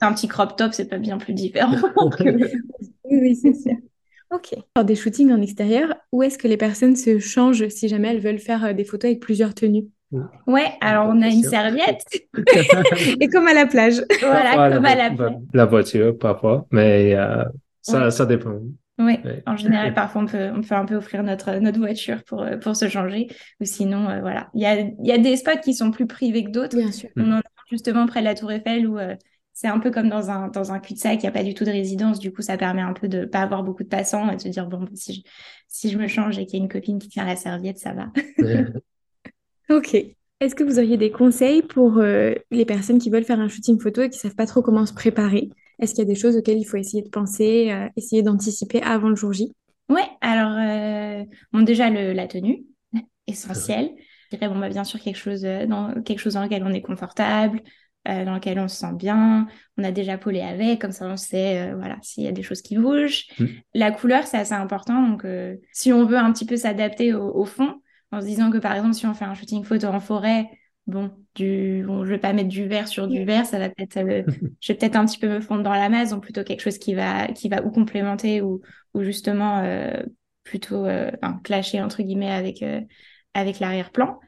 un 0.00 0.12
petit 0.12 0.28
crop 0.28 0.56
top, 0.56 0.72
c'est 0.72 0.88
pas 0.88 0.98
bien 0.98 1.18
plus 1.18 1.34
différent. 1.34 1.76
oui, 2.20 2.44
oui 3.04 3.36
c'est 3.36 3.54
sûr. 3.54 3.76
Ok. 4.32 4.54
Pour 4.74 4.84
des 4.84 4.94
shootings 4.94 5.32
en 5.32 5.42
extérieur, 5.42 5.94
où 6.12 6.22
est-ce 6.22 6.38
que 6.38 6.46
les 6.46 6.56
personnes 6.56 6.94
se 6.94 7.18
changent 7.18 7.68
si 7.68 7.88
jamais 7.88 8.08
elles 8.08 8.20
veulent 8.20 8.38
faire 8.38 8.64
euh, 8.64 8.72
des 8.72 8.84
photos 8.84 9.10
avec 9.10 9.20
plusieurs 9.20 9.54
tenues? 9.54 9.88
Ouais, 10.46 10.72
alors 10.80 11.08
on 11.08 11.20
a 11.22 11.28
une 11.28 11.42
serviette. 11.42 12.04
Et 13.20 13.28
comme 13.28 13.46
à 13.48 13.54
la 13.54 13.66
plage. 13.66 14.02
Voilà, 14.20 14.70
comme 14.70 14.84
à 14.84 14.94
la 14.94 15.10
plage. 15.10 15.32
La 15.52 15.66
voiture, 15.66 16.16
parfois, 16.16 16.66
mais 16.70 17.14
euh, 17.14 17.44
ça, 17.82 18.10
ça 18.10 18.26
dépend. 18.26 18.60
Oui, 18.98 19.18
en 19.46 19.56
général, 19.56 19.94
parfois, 19.94 20.22
on 20.22 20.26
peut, 20.26 20.50
on 20.54 20.60
peut 20.60 20.74
un 20.74 20.84
peu 20.84 20.96
offrir 20.96 21.22
notre, 21.22 21.58
notre 21.58 21.78
voiture 21.78 22.22
pour, 22.24 22.42
euh, 22.42 22.56
pour 22.58 22.76
se 22.76 22.88
changer. 22.88 23.28
Ou 23.60 23.64
sinon, 23.64 24.20
voilà. 24.20 24.50
Il 24.54 24.60
y 24.60 24.66
a, 24.66 24.80
y 25.02 25.12
a 25.12 25.18
des 25.18 25.36
spots 25.36 25.60
qui 25.64 25.74
sont 25.74 25.90
plus 25.90 26.06
privés 26.06 26.44
que 26.44 26.50
d'autres. 26.50 26.76
Bien 26.76 26.92
sûr. 26.92 27.08
On 27.16 27.32
en 27.32 27.38
a 27.38 27.42
justement 27.70 28.06
près 28.06 28.20
de 28.20 28.26
la 28.26 28.34
Tour 28.34 28.52
Eiffel 28.52 28.86
où 28.86 28.98
c'est 29.60 29.68
un 29.68 29.78
peu 29.78 29.90
comme 29.90 30.08
dans 30.08 30.30
un, 30.30 30.48
dans 30.48 30.72
un 30.72 30.78
cul-de-sac, 30.78 31.16
il 31.16 31.20
n'y 31.20 31.28
a 31.28 31.32
pas 31.32 31.42
du 31.42 31.52
tout 31.52 31.66
de 31.66 31.70
résidence. 31.70 32.18
Du 32.18 32.32
coup, 32.32 32.40
ça 32.40 32.56
permet 32.56 32.80
un 32.80 32.94
peu 32.94 33.08
de 33.08 33.18
ne 33.18 33.24
pas 33.26 33.40
avoir 33.40 33.62
beaucoup 33.62 33.82
de 33.82 33.90
passants 33.90 34.30
et 34.30 34.36
de 34.36 34.40
se 34.40 34.48
dire, 34.48 34.66
bon, 34.66 34.86
si 34.94 35.12
je, 35.12 35.20
si 35.68 35.90
je 35.90 35.98
me 35.98 36.06
change 36.06 36.38
et 36.38 36.46
qu'il 36.46 36.58
y 36.58 36.62
a 36.62 36.64
une 36.64 36.70
copine 36.70 36.98
qui 36.98 37.08
tient 37.10 37.26
la 37.26 37.36
serviette, 37.36 37.76
ça 37.76 37.92
va. 37.92 38.10
ok. 39.70 39.96
Est-ce 40.40 40.54
que 40.54 40.64
vous 40.64 40.78
auriez 40.78 40.96
des 40.96 41.10
conseils 41.10 41.60
pour 41.60 41.98
euh, 41.98 42.32
les 42.50 42.64
personnes 42.64 42.98
qui 42.98 43.10
veulent 43.10 43.26
faire 43.26 43.38
un 43.38 43.48
shooting 43.48 43.78
photo 43.78 44.00
et 44.00 44.08
qui 44.08 44.16
ne 44.16 44.20
savent 44.20 44.34
pas 44.34 44.46
trop 44.46 44.62
comment 44.62 44.86
se 44.86 44.94
préparer? 44.94 45.50
Est-ce 45.78 45.94
qu'il 45.94 46.04
y 46.04 46.10
a 46.10 46.10
des 46.10 46.18
choses 46.18 46.38
auxquelles 46.38 46.56
il 46.58 46.64
faut 46.64 46.78
essayer 46.78 47.02
de 47.02 47.10
penser, 47.10 47.70
euh, 47.70 47.86
essayer 47.96 48.22
d'anticiper 48.22 48.80
avant 48.80 49.10
le 49.10 49.14
jour 49.14 49.34
J? 49.34 49.52
Ouais, 49.90 50.08
alors, 50.22 50.56
euh, 50.56 51.22
bon, 51.52 51.60
déjà, 51.60 51.90
le, 51.90 52.14
la 52.14 52.26
tenue, 52.28 52.64
essentielle. 53.26 53.90
Je 54.32 54.38
dirais, 54.38 54.48
bon, 54.48 54.58
bah, 54.58 54.70
bien 54.70 54.84
sûr, 54.84 54.98
quelque 55.00 55.18
chose, 55.18 55.42
dans, 55.42 56.00
quelque 56.02 56.20
chose 56.20 56.32
dans 56.32 56.44
lequel 56.44 56.64
on 56.64 56.72
est 56.72 56.80
confortable, 56.80 57.60
euh, 58.08 58.24
dans 58.24 58.34
lequel 58.34 58.58
on 58.58 58.66
se 58.66 58.76
sent 58.76 58.94
bien. 58.94 59.46
On 59.76 59.84
a 59.84 59.92
déjà 59.92 60.16
polé 60.16 60.40
avec, 60.40 60.80
comme 60.80 60.90
ça 60.90 61.06
on 61.06 61.18
sait 61.18 61.68
euh, 61.68 61.76
voilà 61.76 61.98
s'il 62.00 62.24
y 62.24 62.28
a 62.28 62.32
des 62.32 62.42
choses 62.42 62.62
qui 62.62 62.78
bougent. 62.78 63.26
Mm. 63.38 63.44
La 63.74 63.90
couleur, 63.92 64.26
c'est 64.26 64.38
assez 64.38 64.54
important. 64.54 65.06
Donc, 65.06 65.26
euh, 65.26 65.56
si 65.72 65.92
on 65.92 66.06
veut 66.06 66.16
un 66.16 66.32
petit 66.32 66.46
peu 66.46 66.56
s'adapter 66.56 67.12
au, 67.12 67.44
fond, 67.44 67.82
en 68.10 68.22
se 68.22 68.26
disant 68.26 68.50
que 68.50 68.56
par 68.56 68.74
exemple, 68.74 68.94
si 68.94 69.06
on 69.06 69.12
fait 69.12 69.26
un 69.26 69.34
shooting 69.34 69.64
photo 69.64 69.88
en 69.88 70.00
forêt, 70.00 70.48
bon, 70.86 71.10
du, 71.34 71.84
bon, 71.86 72.06
je 72.06 72.10
vais 72.10 72.18
pas 72.18 72.32
mettre 72.32 72.48
du 72.48 72.66
vert 72.66 72.88
sur 72.88 73.06
du 73.06 73.22
vert, 73.24 73.44
ça 73.44 73.58
va 73.58 73.68
peut-être, 73.68 73.98
je 74.60 74.72
vais 74.72 74.78
peut-être 74.78 74.96
un 74.96 75.04
petit 75.04 75.18
peu 75.18 75.28
me 75.28 75.40
fondre 75.42 75.62
dans 75.62 75.74
la 75.74 75.90
masse, 75.90 76.10
donc 76.10 76.22
plutôt 76.22 76.42
quelque 76.42 76.62
chose 76.62 76.78
qui 76.78 76.94
va, 76.94 77.28
qui 77.28 77.50
va 77.50 77.62
ou 77.62 77.70
complémenter 77.70 78.40
ou, 78.40 78.62
ou 78.94 79.02
justement 79.02 79.62
plutôt 80.42 80.86
clasher 81.44 81.82
entre 81.82 82.02
guillemets 82.02 82.32
avec 82.32 82.64
avec 83.34 83.60
l'arrière-plan. 83.60 84.18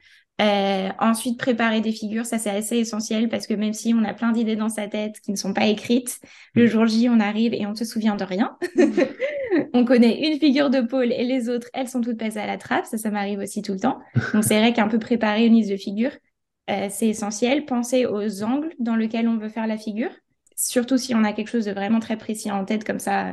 Euh, 0.42 0.88
ensuite, 0.98 1.38
préparer 1.38 1.80
des 1.80 1.92
figures, 1.92 2.26
ça 2.26 2.38
c'est 2.38 2.50
assez 2.50 2.76
essentiel 2.76 3.28
parce 3.28 3.46
que 3.46 3.54
même 3.54 3.72
si 3.72 3.94
on 3.94 4.02
a 4.04 4.12
plein 4.12 4.32
d'idées 4.32 4.56
dans 4.56 4.68
sa 4.68 4.88
tête 4.88 5.20
qui 5.20 5.30
ne 5.30 5.36
sont 5.36 5.52
pas 5.54 5.66
écrites, 5.66 6.18
le 6.54 6.64
mm. 6.64 6.68
jour 6.68 6.86
J, 6.86 7.08
on 7.08 7.20
arrive 7.20 7.54
et 7.54 7.64
on 7.66 7.70
ne 7.70 7.76
se 7.76 7.84
souvient 7.84 8.16
de 8.16 8.24
rien. 8.24 8.56
on 9.72 9.84
connaît 9.84 10.26
une 10.26 10.40
figure 10.40 10.68
de 10.68 10.80
pôle 10.80 11.12
et 11.12 11.24
les 11.24 11.48
autres, 11.48 11.68
elles 11.74 11.88
sont 11.88 12.00
toutes 12.00 12.18
passées 12.18 12.40
à 12.40 12.46
la 12.46 12.58
trappe. 12.58 12.86
Ça, 12.86 12.98
ça 12.98 13.10
m'arrive 13.10 13.38
aussi 13.38 13.62
tout 13.62 13.72
le 13.72 13.80
temps. 13.80 14.00
Donc 14.34 14.42
c'est 14.42 14.58
vrai 14.58 14.72
qu'un 14.72 14.88
peu 14.88 14.98
préparer 14.98 15.46
une 15.46 15.54
liste 15.54 15.70
de 15.70 15.76
figures, 15.76 16.16
euh, 16.70 16.88
c'est 16.90 17.08
essentiel. 17.08 17.64
Penser 17.64 18.06
aux 18.06 18.42
angles 18.42 18.72
dans 18.80 18.96
lesquels 18.96 19.28
on 19.28 19.36
veut 19.36 19.48
faire 19.48 19.68
la 19.68 19.78
figure. 19.78 20.10
Surtout 20.64 20.96
si 20.96 21.12
on 21.12 21.24
a 21.24 21.32
quelque 21.32 21.48
chose 21.48 21.64
de 21.64 21.72
vraiment 21.72 21.98
très 21.98 22.16
précis 22.16 22.50
en 22.52 22.64
tête, 22.64 22.84
comme 22.84 23.00
ça, 23.00 23.30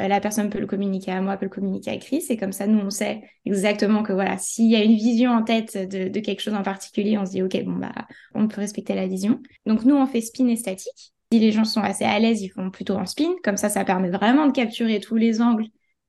euh, 0.00 0.08
la 0.08 0.20
personne 0.20 0.50
peut 0.50 0.58
le 0.58 0.66
communiquer 0.66 1.12
à 1.12 1.20
moi, 1.20 1.36
peut 1.36 1.46
le 1.46 1.50
communiquer 1.50 1.92
à 1.92 1.96
Chris, 1.96 2.24
et 2.28 2.36
comme 2.36 2.50
ça, 2.50 2.66
nous, 2.66 2.80
on 2.80 2.90
sait 2.90 3.22
exactement 3.44 4.02
que 4.02 4.12
voilà, 4.12 4.36
s'il 4.36 4.68
y 4.68 4.74
a 4.74 4.82
une 4.82 4.96
vision 4.96 5.30
en 5.30 5.44
tête 5.44 5.76
de, 5.76 6.20
quelque 6.20 6.40
chose 6.40 6.54
en 6.54 6.62
particulier, 6.62 7.16
on 7.18 7.24
se 7.24 7.30
dit, 7.30 7.42
OK, 7.42 7.56
bon, 7.64 7.74
bah, 7.74 7.92
on 8.34 8.48
peut 8.48 8.60
respecter 8.60 8.94
la 8.96 9.06
vision. 9.06 9.40
Donc, 9.64 9.84
nous, 9.84 9.94
on 9.94 10.06
fait 10.06 10.22
spin 10.22 10.48
et 10.48 10.56
statique. 10.56 11.12
Si 11.30 11.38
les 11.38 11.52
gens 11.52 11.64
sont 11.64 11.82
assez 11.82 12.04
à 12.04 12.18
l'aise, 12.18 12.42
ils 12.42 12.48
font 12.48 12.70
plutôt 12.70 12.96
en 12.96 13.06
spin. 13.06 13.30
Comme 13.44 13.56
ça, 13.56 13.68
ça 13.68 13.84
permet 13.84 14.10
vraiment 14.10 14.46
de 14.46 14.52
capturer 14.52 14.98
tous 14.98 15.16
les 15.16 15.40
angles 15.40 15.66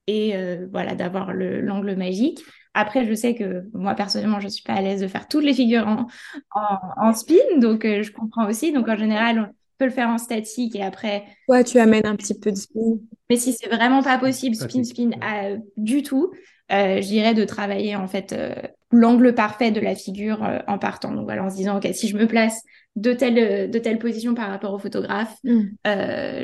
et 0.08 0.36
euh, 0.36 0.68
voilà, 0.72 0.96
d'avoir 0.96 1.34
l'angle 1.34 1.96
magique. 1.96 2.40
Après, 2.74 3.06
je 3.06 3.14
sais 3.14 3.36
que 3.36 3.64
moi, 3.74 3.94
personnellement, 3.94 4.40
je 4.40 4.46
ne 4.46 4.52
suis 4.52 4.64
pas 4.64 4.74
à 4.74 4.82
l'aise 4.82 5.02
de 5.02 5.08
faire 5.08 5.28
toutes 5.28 5.44
les 5.44 5.54
figures 5.54 5.88
en, 5.88 6.08
en, 6.98 7.14
spin, 7.14 7.36
donc 7.58 7.86
euh, 7.86 8.02
je 8.02 8.12
comprends 8.12 8.50
aussi. 8.50 8.72
Donc, 8.72 8.88
en 8.90 8.98
général, 8.98 9.54
le 9.86 9.92
faire 9.92 10.10
en 10.10 10.18
statique 10.18 10.76
et 10.76 10.84
après. 10.84 11.24
Ouais, 11.48 11.64
tu 11.64 11.80
amènes 11.80 12.06
un 12.06 12.16
petit 12.16 12.38
peu 12.38 12.52
de 12.52 12.58
spin. 12.58 12.98
Mais 13.30 13.38
si 13.38 13.54
c'est 13.54 13.70
vraiment 13.70 14.04
pas 14.04 14.18
possible, 14.18 14.56
spin, 14.56 14.84
spin, 14.84 15.12
euh, 15.24 15.58
du 15.78 16.04
tout, 16.04 16.32
euh, 16.72 17.02
je 17.02 17.08
dirais 17.08 17.34
de 17.34 17.44
travailler 17.44 17.96
en 17.96 18.08
fait 18.08 18.34
euh, 18.34 18.56
l'angle 18.92 19.36
parfait 19.36 19.72
de 19.72 19.82
la 19.82 19.96
figure 19.96 20.44
euh, 20.44 20.60
en 20.68 20.80
partant. 20.80 21.14
Donc 21.14 21.26
voilà, 21.26 21.44
en 21.44 21.50
se 21.50 21.56
disant, 21.56 21.78
ok, 21.78 21.88
si 21.94 22.08
je 22.08 22.18
me 22.18 22.26
place 22.26 22.62
de 22.96 23.14
telle, 23.14 23.70
de 23.70 23.80
telle 23.80 24.00
position 24.00 24.34
par 24.34 24.50
rapport 24.50 24.74
au 24.74 24.80
photographe, 24.80 25.36
mm. 25.44 25.62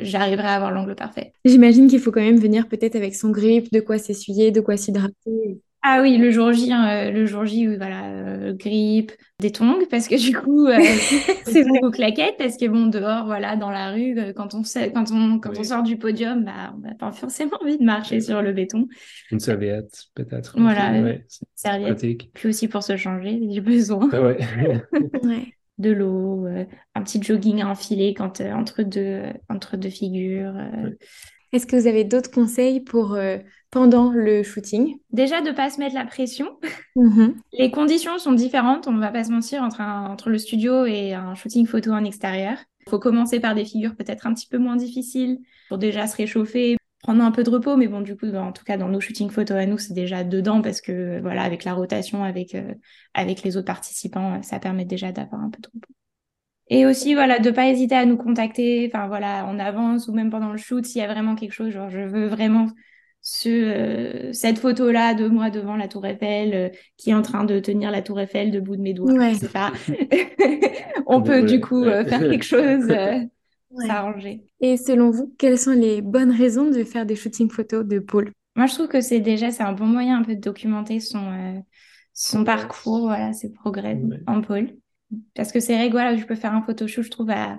j'arriverai 0.02 0.46
à 0.48 0.54
avoir 0.54 0.72
l'angle 0.72 0.94
parfait. 0.96 1.32
J'imagine 1.44 1.88
qu'il 1.88 2.00
faut 2.00 2.10
quand 2.10 2.20
même 2.20 2.40
venir 2.40 2.68
peut-être 2.68 2.96
avec 2.96 3.14
son 3.14 3.30
grip, 3.30 3.72
de 3.72 3.80
quoi 3.80 3.98
s'essuyer, 3.98 4.50
de 4.50 4.60
quoi 4.60 4.76
s'hydrater. 4.76 5.60
Ah 5.82 6.00
oui, 6.02 6.18
le 6.18 6.30
jour 6.30 6.52
J, 6.52 6.70
hein, 6.72 7.10
le 7.10 7.24
jour 7.24 7.46
J, 7.46 7.66
voilà, 7.66 8.10
euh, 8.10 8.52
grippe, 8.52 9.12
des 9.38 9.50
tongs, 9.50 9.86
parce 9.90 10.08
que 10.08 10.20
du 10.20 10.36
coup, 10.36 10.66
euh, 10.66 10.78
c'est 11.46 11.64
beaucoup 11.64 11.90
claquettes, 11.90 12.36
parce 12.36 12.58
que 12.58 12.66
bon, 12.66 12.86
dehors, 12.86 13.24
voilà, 13.24 13.56
dans 13.56 13.70
la 13.70 13.90
rue, 13.92 14.18
euh, 14.18 14.34
quand 14.34 14.54
on, 14.54 14.60
quand 14.62 15.10
on, 15.10 15.38
quand 15.38 15.58
on 15.58 15.62
sort 15.62 15.82
du 15.82 15.96
podium, 15.96 16.44
bah, 16.44 16.74
on 16.76 16.80
n'a 16.80 16.94
pas 16.94 17.12
forcément 17.12 17.56
envie 17.62 17.78
de 17.78 17.84
marcher 17.84 18.20
sur 18.20 18.42
le 18.42 18.52
béton. 18.52 18.88
Une 19.30 19.40
serviette, 19.40 20.04
peut-être. 20.14 20.54
Voilà, 20.58 21.00
ouais, 21.00 21.26
serviette. 21.54 21.88
Pratique. 21.88 22.30
Puis 22.34 22.48
aussi 22.50 22.68
pour 22.68 22.82
se 22.82 22.98
changer, 22.98 23.40
j'ai 23.50 23.60
besoin. 23.62 24.10
Ah 24.12 24.20
ouais. 24.20 24.38
ouais. 25.24 25.54
De 25.78 25.92
l'eau, 25.92 26.46
un 26.94 27.02
petit 27.02 27.22
jogging 27.22 27.62
à 27.62 27.68
enfiler 27.68 28.12
quand, 28.12 28.42
entre, 28.42 28.82
deux, 28.82 29.22
entre 29.48 29.78
deux 29.78 29.88
figures. 29.88 30.52
Est-ce 31.52 31.66
que 31.66 31.76
vous 31.76 31.86
avez 31.86 32.04
d'autres 32.04 32.30
conseils 32.30 32.80
pour 32.80 33.14
euh, 33.14 33.38
pendant 33.70 34.10
le 34.10 34.42
shooting? 34.42 34.96
Déjà, 35.10 35.40
de 35.40 35.48
ne 35.48 35.52
pas 35.52 35.70
se 35.70 35.80
mettre 35.80 35.94
la 35.94 36.04
pression. 36.04 36.58
Mm-hmm. 36.96 37.34
Les 37.58 37.70
conditions 37.70 38.18
sont 38.18 38.32
différentes, 38.32 38.86
on 38.86 38.92
ne 38.92 39.00
va 39.00 39.10
pas 39.10 39.24
se 39.24 39.32
mentir, 39.32 39.62
entre, 39.62 39.80
entre 39.80 40.30
le 40.30 40.38
studio 40.38 40.84
et 40.86 41.14
un 41.14 41.34
shooting 41.34 41.66
photo 41.66 41.92
en 41.92 42.04
extérieur. 42.04 42.58
Il 42.86 42.90
faut 42.90 42.98
commencer 42.98 43.40
par 43.40 43.54
des 43.54 43.64
figures 43.64 43.94
peut-être 43.96 44.26
un 44.26 44.34
petit 44.34 44.48
peu 44.48 44.58
moins 44.58 44.76
difficiles 44.76 45.38
pour 45.68 45.78
déjà 45.78 46.06
se 46.06 46.16
réchauffer, 46.16 46.76
prendre 47.02 47.22
un 47.22 47.30
peu 47.30 47.42
de 47.42 47.50
repos. 47.50 47.76
Mais 47.76 47.88
bon, 47.88 48.00
du 48.00 48.16
coup, 48.16 48.26
en 48.34 48.52
tout 48.52 48.64
cas, 48.64 48.76
dans 48.76 48.88
nos 48.88 49.00
shootings 49.00 49.30
photos 49.30 49.56
à 49.56 49.66
nous, 49.66 49.78
c'est 49.78 49.94
déjà 49.94 50.24
dedans 50.24 50.62
parce 50.62 50.80
que, 50.80 51.20
voilà, 51.20 51.42
avec 51.42 51.64
la 51.64 51.74
rotation, 51.74 52.24
avec, 52.24 52.54
euh, 52.54 52.74
avec 53.14 53.42
les 53.42 53.56
autres 53.56 53.66
participants, 53.66 54.42
ça 54.42 54.58
permet 54.58 54.84
déjà 54.84 55.12
d'avoir 55.12 55.42
un 55.42 55.50
peu 55.50 55.60
de 55.60 55.68
repos. 55.72 55.94
Et 56.70 56.86
aussi, 56.86 57.14
voilà, 57.14 57.40
de 57.40 57.50
pas 57.50 57.68
hésiter 57.68 57.96
à 57.96 58.06
nous 58.06 58.16
contacter, 58.16 58.88
enfin 58.90 59.08
voilà, 59.08 59.44
en 59.44 59.58
avance 59.58 60.06
ou 60.06 60.12
même 60.12 60.30
pendant 60.30 60.52
le 60.52 60.56
shoot, 60.56 60.86
s'il 60.86 61.02
y 61.02 61.04
a 61.04 61.12
vraiment 61.12 61.34
quelque 61.34 61.52
chose, 61.52 61.70
genre 61.70 61.90
je 61.90 62.00
veux 62.00 62.28
vraiment 62.28 62.68
ce, 63.22 63.48
euh, 63.48 64.32
cette 64.32 64.58
photo-là 64.58 65.14
de 65.14 65.26
moi 65.26 65.50
devant 65.50 65.76
la 65.76 65.88
tour 65.88 66.06
Eiffel, 66.06 66.54
euh, 66.54 66.68
qui 66.96 67.10
est 67.10 67.14
en 67.14 67.22
train 67.22 67.42
de 67.42 67.58
tenir 67.58 67.90
la 67.90 68.02
tour 68.02 68.20
Eiffel 68.20 68.52
debout 68.52 68.76
de 68.76 68.82
mes 68.82 68.94
doigts, 68.94 69.12
ouais. 69.12 69.34
je 69.34 69.40
sais 69.40 69.48
pas. 69.48 69.72
On 71.06 71.22
peut 71.22 71.42
du 71.42 71.60
coup 71.60 71.82
euh, 71.82 72.04
faire 72.04 72.20
quelque 72.20 72.44
chose, 72.44 72.86
s'arranger. 73.86 74.44
Et 74.60 74.76
selon 74.76 75.10
vous, 75.10 75.34
quelles 75.38 75.58
sont 75.58 75.72
les 75.72 76.02
bonnes 76.02 76.32
raisons 76.32 76.70
de 76.70 76.84
faire 76.84 77.04
des 77.04 77.16
shootings 77.16 77.50
photos 77.50 77.84
de 77.84 77.98
Paul 77.98 78.30
Moi, 78.54 78.66
je 78.66 78.74
trouve 78.74 78.88
que 78.88 79.00
c'est 79.00 79.20
déjà, 79.20 79.50
c'est 79.50 79.64
un 79.64 79.72
bon 79.72 79.86
moyen 79.86 80.20
un 80.20 80.22
peu 80.22 80.36
de 80.36 80.40
documenter 80.40 81.00
son, 81.00 81.62
son 82.12 82.44
parcours, 82.44 83.00
voilà, 83.00 83.32
ses 83.32 83.52
progrès 83.52 84.00
en 84.28 84.40
pôle. 84.40 84.70
Parce 85.34 85.52
que 85.52 85.60
c'est 85.60 85.74
vrai, 85.74 85.88
voilà, 85.90 86.16
je 86.16 86.24
peux 86.24 86.34
faire 86.34 86.54
un 86.54 86.62
photoshoot, 86.62 87.04
je 87.04 87.10
trouve, 87.10 87.30
à 87.30 87.58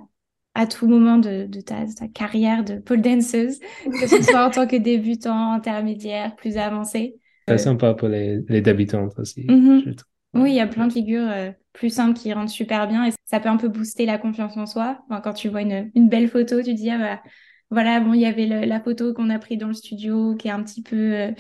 à 0.54 0.68
tout 0.68 0.88
moment 0.88 1.18
de, 1.18 1.48
ta, 1.62 1.86
carrière 2.14 2.64
de 2.64 2.76
pole 2.76 3.02
danseuse, 3.02 3.60
que 3.86 4.08
ce 4.08 4.22
soit 4.22 4.46
en 4.46 4.50
tant 4.50 4.68
que 4.68 4.76
débutant, 4.76 5.54
intermédiaire, 5.54 6.36
plus 6.36 6.58
avancé. 6.58 7.16
C'est 7.48 7.58
sympa 7.58 7.94
pour 7.94 8.08
les, 8.08 8.42
les 8.48 8.62
débutantes 8.62 9.18
aussi. 9.18 9.46
Mhm. 9.48 9.96
Oui, 10.34 10.52
il 10.52 10.56
y 10.56 10.62
a 10.62 10.68
plein 10.68 10.88
de 10.88 10.94
figures 10.94 11.30
euh, 11.30 11.52
plus 11.74 11.90
simples 11.90 12.18
qui 12.18 12.32
rendent 12.32 12.50
super 12.50 12.88
bien 12.88 13.06
et 13.06 13.12
ça 13.26 13.40
peut 13.40 13.50
un 13.50 13.58
peu 13.58 13.68
booster 13.68 14.06
la 14.06 14.18
confiance 14.18 14.56
en 14.56 14.66
soi. 14.66 15.04
quand 15.24 15.34
tu 15.34 15.50
vois 15.50 15.62
une, 15.62 15.92
une, 15.96 16.08
belle 16.08 16.30
photo, 16.30 16.62
tu 16.62 16.74
dis, 16.74 16.90
ah 16.90 16.98
bah, 16.98 17.22
voilà, 17.70 18.00
bon, 18.00 18.14
il 18.14 18.22
y 18.22 18.26
avait 18.26 18.46
la 18.46 18.80
photo 18.80 19.14
qu'on 19.14 19.30
a 19.30 19.40
prise 19.40 19.58
dans 19.58 19.68
le 19.68 19.74
studio 19.74 20.36
qui 20.36 20.48
est 20.48 20.52
un 20.52 20.64
petit 20.64 20.82
peu, 20.82 21.14
euh, 21.16 21.32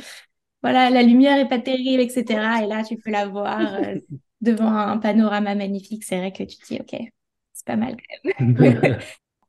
voilà, 0.61 0.89
la 0.89 1.03
lumière 1.03 1.37
est 1.37 1.47
pas 1.47 1.59
terrible, 1.59 2.01
etc. 2.01 2.63
Et 2.63 2.67
là, 2.67 2.83
tu 2.83 2.97
peux 2.97 3.11
la 3.11 3.27
voir 3.27 3.75
euh, 3.75 3.95
devant 4.41 4.71
un 4.73 4.97
panorama 4.97 5.55
magnifique. 5.55 6.03
C'est 6.03 6.17
vrai 6.17 6.31
que 6.31 6.43
tu 6.43 6.57
te 6.57 6.65
dis, 6.67 6.79
OK, 6.79 6.99
c'est 7.53 7.65
pas 7.65 7.75
mal 7.75 7.95
quand 7.95 8.39
même. 8.59 8.99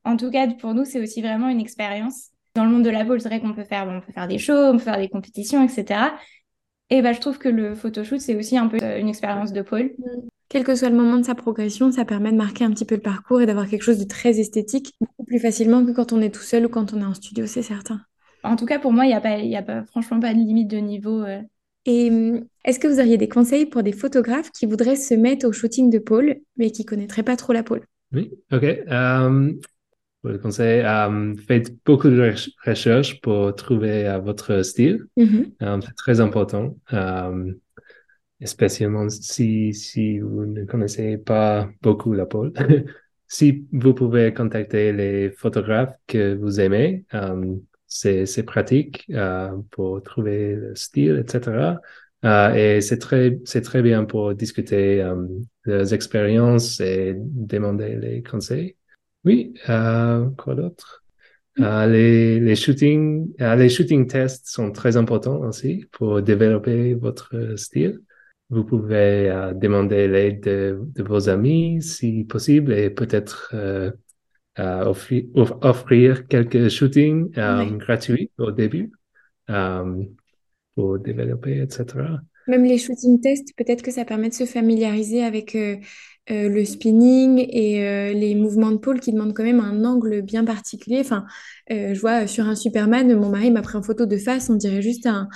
en 0.03 0.17
tout 0.17 0.31
cas, 0.31 0.47
pour 0.47 0.73
nous, 0.73 0.85
c'est 0.85 1.01
aussi 1.01 1.21
vraiment 1.21 1.49
une 1.49 1.59
expérience. 1.59 2.29
Dans 2.55 2.65
le 2.65 2.71
monde 2.71 2.83
de 2.83 2.89
la 2.89 3.03
pole, 3.03 3.19
c'est 3.19 3.29
vrai 3.29 3.41
qu'on 3.41 3.53
peut 3.53 3.63
faire, 3.63 3.87
on 3.87 3.99
peut 3.99 4.11
faire 4.11 4.27
des 4.27 4.37
shows, 4.37 4.53
on 4.53 4.73
peut 4.73 4.83
faire 4.83 4.99
des 4.99 5.09
compétitions, 5.09 5.63
etc. 5.63 6.11
Et 6.89 7.01
bah, 7.01 7.13
je 7.13 7.19
trouve 7.19 7.39
que 7.39 7.49
le 7.49 7.73
photoshoot, 7.73 8.19
c'est 8.19 8.35
aussi 8.35 8.57
un 8.57 8.67
peu 8.67 8.77
euh, 8.81 8.99
une 8.99 9.09
expérience 9.09 9.51
de 9.51 9.61
pôle. 9.63 9.91
Quel 10.49 10.63
que 10.63 10.75
soit 10.75 10.89
le 10.89 10.95
moment 10.95 11.17
de 11.17 11.23
sa 11.25 11.33
progression, 11.33 11.91
ça 11.91 12.05
permet 12.05 12.31
de 12.31 12.37
marquer 12.37 12.63
un 12.63 12.69
petit 12.69 12.85
peu 12.85 12.93
le 12.93 13.01
parcours 13.01 13.41
et 13.41 13.47
d'avoir 13.47 13.67
quelque 13.67 13.81
chose 13.81 13.97
de 13.97 14.03
très 14.03 14.39
esthétique, 14.39 14.93
beaucoup 15.01 15.23
plus 15.23 15.39
facilement 15.39 15.83
que 15.83 15.91
quand 15.91 16.13
on 16.13 16.21
est 16.21 16.29
tout 16.29 16.43
seul 16.43 16.67
ou 16.67 16.69
quand 16.69 16.93
on 16.93 17.01
est 17.01 17.05
en 17.05 17.15
studio, 17.15 17.47
c'est 17.47 17.63
certain. 17.63 18.01
En 18.43 18.55
tout 18.55 18.67
cas, 18.67 18.77
pour 18.77 18.93
moi, 18.93 19.05
il 19.05 19.07
n'y 19.07 19.15
a, 19.15 19.21
pas, 19.21 19.39
y 19.39 19.55
a 19.55 19.63
pas, 19.63 19.83
franchement 19.85 20.19
pas 20.19 20.33
de 20.33 20.39
limite 20.39 20.67
de 20.67 20.77
niveau. 20.77 21.23
Euh. 21.23 21.41
Et 21.85 22.09
hum, 22.09 22.45
est-ce 22.65 22.79
que 22.79 22.87
vous 22.87 22.99
auriez 22.99 23.17
des 23.17 23.27
conseils 23.27 23.65
pour 23.65 23.83
des 23.83 23.91
photographes 23.91 24.51
qui 24.51 24.65
voudraient 24.65 24.95
se 24.95 25.13
mettre 25.13 25.47
au 25.47 25.51
shooting 25.51 25.89
de 25.89 25.99
pôle, 25.99 26.37
mais 26.57 26.71
qui 26.71 26.83
ne 26.83 26.87
connaîtraient 26.87 27.23
pas 27.23 27.35
trop 27.35 27.53
la 27.53 27.63
pôle? 27.63 27.81
Oui, 28.13 28.31
ok. 28.51 28.63
Um, 28.87 29.59
pour 30.21 30.31
le 30.31 30.37
conseil, 30.37 30.81
um, 30.81 31.35
faites 31.35 31.75
beaucoup 31.85 32.09
de 32.09 32.33
recherches 32.65 33.19
pour 33.21 33.53
trouver 33.55 34.03
uh, 34.03 34.21
votre 34.23 34.63
style. 34.63 35.05
Mm-hmm. 35.17 35.81
c'est 35.81 35.95
très 35.95 36.21
important, 36.21 36.77
um, 36.91 37.55
spécialement 38.45 39.09
si, 39.09 39.73
si 39.73 40.19
vous 40.19 40.45
ne 40.45 40.63
connaissez 40.63 41.17
pas 41.17 41.69
beaucoup 41.81 42.13
la 42.13 42.25
pole. 42.25 42.53
si 43.27 43.65
vous 43.73 43.93
pouvez 43.93 44.33
contacter 44.33 44.93
les 44.93 45.31
photographes 45.31 45.95
que 46.07 46.35
vous 46.35 46.61
aimez, 46.61 47.03
c'est 47.93 48.43
pratique 48.43 49.05
uh, 49.09 49.49
pour 49.71 50.01
trouver 50.03 50.55
le 50.55 50.75
style, 50.75 51.23
etc. 51.25 51.77
Uh, 52.23 52.55
et 52.55 52.81
c'est 52.81 52.99
très, 52.99 53.39
c'est 53.45 53.61
très 53.61 53.81
bien 53.81 54.05
pour 54.05 54.33
discuter 54.33 55.01
um, 55.01 55.27
des 55.65 55.93
expériences 55.93 56.79
et 56.79 57.13
demander 57.17 57.95
les 57.97 58.23
conseils. 58.23 58.75
Oui, 59.25 59.53
euh, 59.69 60.29
quoi 60.37 60.55
d'autre? 60.55 61.03
Mm. 61.57 61.63
Euh, 61.63 61.87
les, 61.87 62.39
les 62.39 62.55
shooting, 62.55 63.31
euh, 63.41 63.55
les 63.55 63.69
shooting 63.69 64.07
tests 64.07 64.47
sont 64.47 64.71
très 64.71 64.97
importants 64.97 65.39
aussi 65.41 65.85
pour 65.91 66.21
développer 66.21 66.93
votre 66.95 67.55
style. 67.57 68.01
Vous 68.49 68.63
pouvez 68.63 69.29
euh, 69.29 69.53
demander 69.53 70.07
l'aide 70.07 70.41
de, 70.43 70.79
de, 70.81 71.03
vos 71.03 71.29
amis 71.29 71.81
si 71.81 72.23
possible 72.25 72.73
et 72.73 72.89
peut-être 72.89 73.55
euh, 74.59 74.85
offrir, 74.85 75.25
offrir, 75.35 76.27
quelques 76.27 76.69
shootings 76.69 77.31
gratuits 77.31 78.31
au 78.37 78.51
début 78.51 78.91
pour 80.75 80.99
développer, 80.99 81.61
etc. 81.61 82.05
Même 82.47 82.65
les 82.65 82.77
shooting 82.77 83.21
tests, 83.21 83.49
peut-être 83.55 83.81
que 83.81 83.91
ça 83.91 84.03
permet 84.03 84.29
de 84.29 84.33
se 84.33 84.45
familiariser 84.45 85.23
avec 85.23 85.55
euh, 86.31 86.47
le 86.47 86.63
spinning 86.63 87.45
et 87.49 87.85
euh, 87.85 88.13
les 88.13 88.33
mouvements 88.33 88.71
de 88.71 88.77
pôle 88.77 89.01
qui 89.01 89.11
demandent 89.11 89.33
quand 89.33 89.43
même 89.43 89.59
un 89.59 89.83
angle 89.83 90.21
bien 90.21 90.45
particulier. 90.45 90.99
Enfin, 91.01 91.25
euh, 91.69 91.93
je 91.93 91.99
vois 91.99 92.27
sur 92.27 92.47
un 92.47 92.55
Superman, 92.55 93.13
mon 93.15 93.29
mari 93.29 93.51
m'a 93.51 93.61
pris 93.61 93.77
une 93.77 93.83
photo 93.83 94.05
de 94.05 94.15
face, 94.15 94.49
on 94.49 94.55
dirait 94.55 94.81
juste 94.81 95.05
un, 95.05 95.27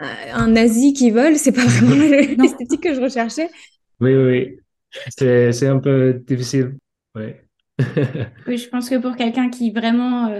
un 0.00 0.48
nazi 0.48 0.94
qui 0.94 1.12
vole. 1.12 1.36
C'est 1.36 1.52
pas 1.52 1.64
vraiment 1.64 1.94
l'esthétique 2.42 2.82
que 2.82 2.92
je 2.92 3.00
recherchais. 3.00 3.50
Oui, 4.00 4.16
oui, 4.16 4.56
c'est, 5.16 5.52
c'est 5.52 5.68
un 5.68 5.78
peu 5.78 6.20
difficile. 6.26 6.76
Oui. 7.14 7.34
oui, 8.46 8.58
je 8.58 8.68
pense 8.68 8.88
que 8.88 8.96
pour 8.96 9.16
quelqu'un 9.16 9.48
qui 9.48 9.70
vraiment 9.70 10.30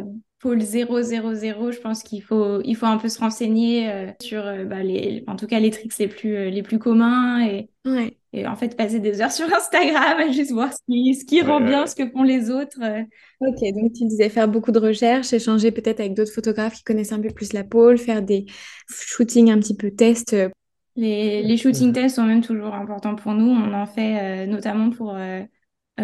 pôle 0.41 0.61
000, 0.61 1.01
je 1.01 1.81
pense 1.81 2.03
qu'il 2.03 2.23
faut, 2.23 2.61
il 2.63 2.75
faut 2.75 2.87
un 2.87 2.99
peu 2.99 3.09
se 3.09 3.21
renseigner 3.21 4.13
sur 4.21 4.43
bah, 4.67 4.83
les, 4.83 5.25
en 5.27 5.37
tout 5.37 5.47
cas 5.47 5.61
les 5.61 5.71
tricks 5.71 5.97
les 5.99 6.09
plus, 6.09 6.51
les 6.51 6.63
plus 6.63 6.79
communs 6.79 7.47
et, 7.47 7.71
ouais 7.85 8.17
et 8.33 8.47
en 8.47 8.57
fait 8.57 8.77
passer 8.77 9.01
des 9.01 9.21
heures 9.21 9.33
sur 9.33 9.47
Instagram 9.53 10.19
à 10.19 10.31
juste 10.31 10.53
voir 10.53 10.73
ce 10.73 10.79
qui, 10.89 11.15
ce 11.15 11.25
qui 11.25 11.43
rend 11.43 11.61
bien, 11.61 11.87
ce 11.87 11.95
que 11.95 12.09
font 12.09 12.23
les 12.23 12.51
autres. 12.51 12.79
Euh. 12.83 13.03
Ok, 13.41 13.61
donc 13.75 13.93
tu 13.93 14.07
disais 14.07 14.29
faire 14.29 14.49
beaucoup 14.49 14.73
de 14.73 14.79
recherches, 14.79 15.33
échanger 15.33 15.71
peut-être 15.71 16.01
avec 16.01 16.15
d'autres 16.15 16.33
photographes 16.33 16.75
qui 16.75 16.85
connaissent 16.85 17.13
un 17.13 17.21
peu 17.21 17.31
plus 17.31 17.53
la 17.53 17.65
pole, 17.65 17.99
faire 17.99 18.23
des 18.23 18.47
shootings 18.89 19.51
un 19.51 19.59
petit 19.59 19.77
peu 19.77 19.91
tests. 19.91 20.35
Euh. 20.35 20.49
Les, 20.95 21.43
les 21.43 21.57
shooting 21.57 21.93
tests 21.93 22.17
sont 22.17 22.25
même 22.25 22.43
toujours 22.43 22.75
importants 22.75 23.15
pour 23.15 23.33
nous. 23.33 23.51
On 23.51 23.73
en 23.73 23.87
fait 23.87 24.45
euh, 24.45 24.47
notamment 24.47 24.91
pour, 24.91 25.17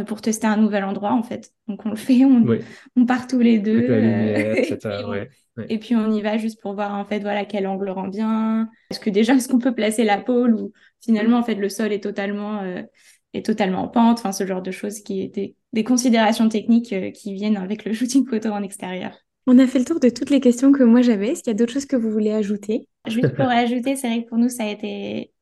pour 0.07 0.21
tester 0.21 0.47
un 0.47 0.57
nouvel 0.57 0.85
endroit 0.85 1.13
en 1.13 1.23
fait. 1.23 1.53
Donc 1.67 1.85
on 1.87 1.91
le 1.91 1.97
fait, 1.97 2.25
on, 2.25 2.45
on 2.97 3.07
part 3.07 3.27
tous 3.27 3.41
les 3.41 3.59
deux. 3.59 3.87
Et 5.69 5.79
puis 5.79 5.97
on 5.97 6.13
y 6.13 6.21
va 6.21 6.39
juste 6.39 6.61
pour 6.61 6.75
voir 6.75 6.95
en 6.95 7.05
fait 7.05 7.21
voilà 7.21 7.45
quel 7.45 7.67
angle 7.67 7.91
rend 7.91 8.09
bien. 8.09 8.69
Est-ce 8.91 9.01
que 9.01 9.11
déjà 9.11 9.35
est-ce 9.35 9.49
qu'on 9.49 9.59
peut 9.59 9.75
placer 9.75 10.05
la 10.05 10.19
pôle 10.19 10.55
ou 10.55 10.73
finalement 11.01 11.39
en 11.39 11.43
fait 11.43 11.55
le 11.55 11.69
sol 11.69 11.93
est 11.93 12.03
totalement 12.03 12.61
euh, 12.63 12.83
est 13.35 13.45
totalement 13.45 13.83
en 13.83 13.89
pente. 13.89 14.19
Enfin 14.19 14.33
ce 14.33 14.47
genre 14.47 14.63
de 14.63 14.71
choses 14.71 15.01
qui 15.01 15.23
étaient 15.23 15.55
des 15.73 15.85
considérations 15.85 16.49
techniques 16.49 16.93
euh, 16.93 17.11
qui 17.11 17.35
viennent 17.35 17.57
avec 17.57 17.85
le 17.85 17.93
shooting 17.93 18.27
photo 18.27 18.51
en 18.51 18.63
extérieur. 18.63 19.17
On 19.47 19.59
a 19.59 19.67
fait 19.67 19.79
le 19.79 19.85
tour 19.85 19.99
de 19.99 20.11
toutes 20.11 20.31
les 20.31 20.41
questions 20.41 20.73
que 20.73 20.83
moi 20.85 21.03
j'avais. 21.03 21.29
Est-ce 21.31 21.43
qu'il 21.43 21.51
y 21.53 21.57
a 21.57 21.59
d'autres 21.59 21.73
choses 21.73 21.87
que 21.87 21.97
vous 21.97 22.11
voulez 22.11 22.33
ajouter? 22.33 22.87
Juste 23.07 23.35
pour 23.35 23.47
ajouter, 23.49 23.97
c'est 23.97 24.09
vrai 24.09 24.25
que 24.25 24.29
pour 24.29 24.39
nous 24.39 24.51
ça 24.51 24.65
a 24.65 24.69
été 24.69 25.33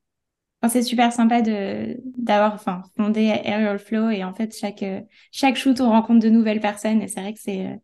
c'est 0.68 0.82
super 0.82 1.12
sympa 1.12 1.42
de 1.42 1.96
d'avoir 2.16 2.54
enfin 2.54 2.82
fondé 2.96 3.22
Aerial 3.22 3.78
Flow 3.78 4.10
et 4.10 4.24
en 4.24 4.34
fait 4.34 4.56
chaque 4.56 4.84
chaque 5.32 5.56
shoot 5.56 5.80
on 5.80 5.90
rencontre 5.90 6.20
de 6.20 6.28
nouvelles 6.28 6.60
personnes 6.60 7.02
et 7.02 7.08
c'est 7.08 7.20
vrai 7.20 7.32
que 7.32 7.40
c'est 7.40 7.80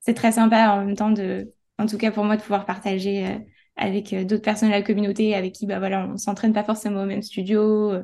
c'est 0.00 0.14
très 0.14 0.32
sympa 0.32 0.70
en 0.70 0.84
même 0.84 0.96
temps 0.96 1.10
de 1.10 1.52
en 1.78 1.86
tout 1.86 1.98
cas 1.98 2.10
pour 2.10 2.24
moi, 2.24 2.36
de 2.36 2.42
pouvoir 2.42 2.64
partager 2.64 3.26
euh, 3.26 3.38
avec 3.76 4.12
euh, 4.12 4.24
d'autres 4.24 4.42
personnes 4.42 4.68
de 4.68 4.74
la 4.74 4.82
communauté 4.82 5.34
avec 5.34 5.52
qui 5.52 5.66
bah 5.66 5.78
voilà 5.78 6.06
on 6.12 6.16
s'entraîne 6.16 6.52
pas 6.52 6.64
forcément 6.64 7.02
au 7.02 7.06
même 7.06 7.22
studio 7.22 7.92
euh, 7.92 8.02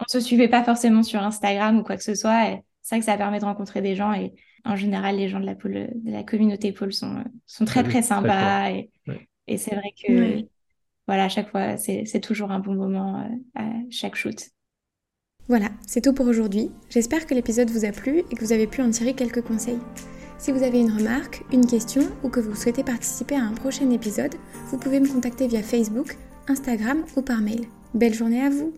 on 0.00 0.04
se 0.08 0.20
suivait 0.20 0.48
pas 0.48 0.62
forcément 0.62 1.02
sur 1.02 1.20
Instagram 1.20 1.78
ou 1.78 1.82
quoi 1.82 1.96
que 1.96 2.04
ce 2.04 2.14
soit 2.14 2.60
c'est 2.82 2.94
vrai 2.94 3.00
que 3.00 3.06
ça 3.06 3.16
permet 3.16 3.40
de 3.40 3.44
rencontrer 3.44 3.82
des 3.82 3.96
gens 3.96 4.12
et 4.12 4.32
en 4.64 4.76
général 4.76 5.16
les 5.16 5.28
gens 5.28 5.40
de 5.40 5.46
la 5.46 5.54
de 5.54 6.10
la 6.10 6.22
communauté 6.22 6.72
pôle 6.72 6.92
sont 6.92 7.24
sont 7.46 7.64
très 7.64 7.82
très 7.82 8.02
sympas 8.02 8.70
et, 8.70 8.90
et 9.48 9.58
c'est 9.58 9.74
vrai 9.74 9.92
que 10.00 10.44
voilà 11.08 11.24
à 11.24 11.28
chaque 11.28 11.50
fois 11.50 11.76
c'est 11.76 12.20
toujours 12.20 12.52
un 12.52 12.60
bon 12.60 12.74
moment 12.74 13.26
à 13.56 13.64
chaque 13.90 14.14
shoot. 14.14 14.50
Voilà 15.48 15.70
c'est 15.86 16.02
tout 16.02 16.12
pour 16.12 16.26
aujourd'hui. 16.26 16.70
J'espère 16.90 17.26
que 17.26 17.34
l'épisode 17.34 17.70
vous 17.70 17.84
a 17.84 17.90
plu 17.90 18.18
et 18.30 18.36
que 18.36 18.44
vous 18.44 18.52
avez 18.52 18.66
pu 18.66 18.82
en 18.82 18.90
tirer 18.90 19.14
quelques 19.14 19.42
conseils. 19.42 19.80
Si 20.38 20.52
vous 20.52 20.62
avez 20.62 20.78
une 20.78 20.92
remarque, 20.92 21.42
une 21.52 21.66
question 21.66 22.02
ou 22.22 22.28
que 22.28 22.38
vous 22.38 22.54
souhaitez 22.54 22.84
participer 22.84 23.34
à 23.34 23.42
un 23.42 23.54
prochain 23.54 23.90
épisode, 23.90 24.36
vous 24.66 24.78
pouvez 24.78 25.00
me 25.00 25.08
contacter 25.08 25.48
via 25.48 25.62
Facebook, 25.62 26.16
Instagram 26.46 27.02
ou 27.16 27.22
par 27.22 27.40
mail. 27.40 27.66
Belle 27.94 28.14
journée 28.14 28.42
à 28.42 28.50
vous 28.50 28.72